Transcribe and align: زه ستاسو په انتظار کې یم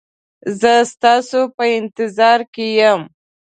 زه 0.59 0.73
ستاسو 0.93 1.39
په 1.55 1.63
انتظار 1.79 2.39
کې 2.53 2.65
یم 2.79 3.01